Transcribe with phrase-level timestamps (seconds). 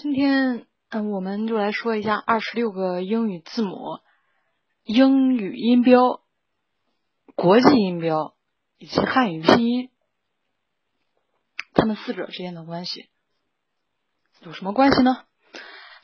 [0.00, 3.98] 今天，嗯，我们就来说一下二十六个英语字母、
[4.84, 6.20] 英语音标、
[7.34, 8.36] 国际音标
[8.78, 9.90] 以及汉语拼音，
[11.74, 13.08] 它们四者之间的关系
[14.42, 15.24] 有什么关系呢？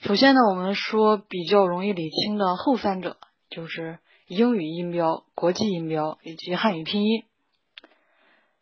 [0.00, 3.16] 首先呢，我们说比较容易理清的后三者，
[3.48, 7.22] 就是英语音标、国际音标以及汉语拼音。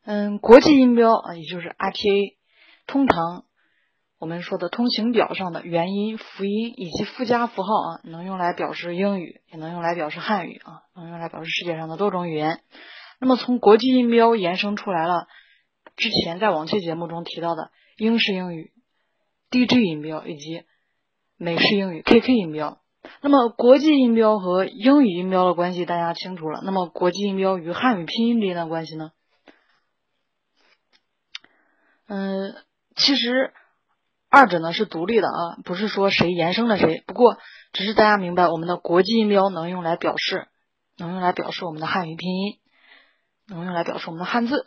[0.04, 2.36] 嗯，国际音标啊，也就是 RTA，
[2.86, 3.46] 通常。
[4.22, 12.60] 我们说的通行表上的元音、辅音以及附加符号啊，能用来表示英语，也能用来表示汉语啊，能用来表示世界上的多种语言。
[13.18, 15.26] 那么从国际音标延伸出来了，
[15.96, 18.70] 之前在往期节目中提到的英式英语
[19.50, 20.62] DJ 音标以及
[21.36, 22.78] 美式英语 KK 音标。
[23.22, 26.60] 那么国际音标和英语音标的关系大家清楚了。
[26.64, 29.10] 那么国际音标与汉语拼音之间的关系呢？
[32.06, 32.54] 嗯，
[32.94, 33.52] 其实。
[34.34, 37.04] 二者呢是独立的啊，不是说谁延伸了谁。
[37.06, 37.36] 不过，
[37.74, 40.46] 只是大家明白，我们的国际音标能用来表示，
[40.96, 42.54] 能用来表示我们的汉语拼音，
[43.46, 44.64] 能用来表示我们的汉字。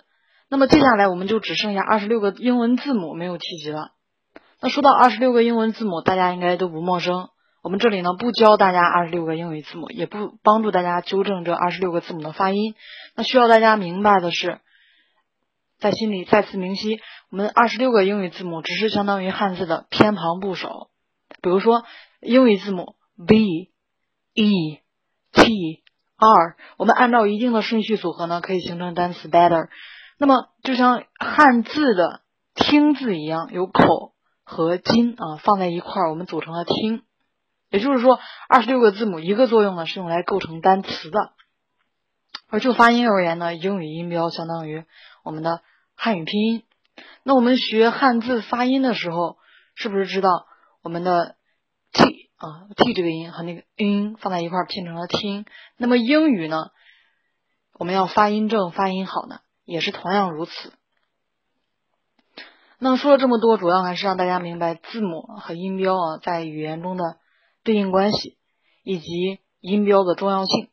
[0.52, 3.90] 那么接下来我们就只剩下二十六个英文字母没有提及了。
[4.62, 7.30] 那说到二十六个英文字母，大家应该都不陌生。
[7.64, 12.76] 我们这里呢不教大家二十六个英语字母，也不帮助大家纠正这二十六个字母的发音。
[13.16, 14.60] 那需要大家明白的是。
[15.80, 20.90] 在心里再次明晰，我们二十六个英语字母只是相当于汉字的偏旁部首。
[21.42, 21.84] 比如说，
[22.22, 22.96] 英语字母
[23.28, 23.72] B、
[24.34, 24.80] E、
[25.32, 25.84] T、
[26.18, 29.68] R，我们按照一定的顺序组合呢，可以形成单词 better。
[30.18, 32.22] 那么，就像汉字的
[32.56, 37.04] 听字一样，有口和金啊放在一块儿，我们组成了听。
[37.70, 41.35] 也就是说，二十六个字母一个作用呢是用来构成单词的。
[42.56, 44.86] 而就发音而言呢，英语音标相当于
[45.26, 45.62] 我们的
[45.94, 46.64] 汉语拼音。
[47.24, 49.36] 那我们学汉字发音的时候，
[49.76, 50.30] 是不是知道
[50.82, 51.36] 我们的
[51.92, 55.44] t 啊 t 这个音和那个音放在一块拼成了听？
[55.76, 56.70] 那么英语呢，
[57.74, 60.72] 我们要发音正、发音好呢，也是同样如此。
[62.80, 67.18] 那说了这么多，主要还是让大家明白字母和音标啊在语言中的
[67.66, 68.38] 对应关系，
[68.82, 70.70] 以及音标的重要性。